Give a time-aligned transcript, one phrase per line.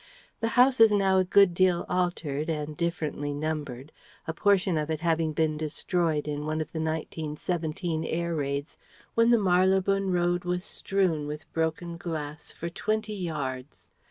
[0.39, 3.91] The house is now a good deal altered and differently numbered,
[4.25, 8.79] a portion of it having been destroyed in one of the 1917 air raids,
[9.13, 13.91] when the Marylebone Road was strewn with its broken glass for twenty yards.